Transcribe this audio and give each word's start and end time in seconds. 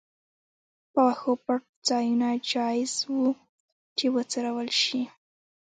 په 0.93 1.01
وښو 1.07 1.33
پټ 1.45 1.63
ځایونه 1.87 2.29
جایز 2.51 2.93
وو 3.11 3.27
چې 3.97 4.05
وڅرول 4.15 4.69
شي. 4.81 5.01